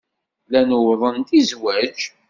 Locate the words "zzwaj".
1.49-1.99